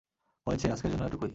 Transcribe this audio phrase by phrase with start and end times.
[0.47, 1.29] হয়েছে, আজকের জন্য এটুকুই।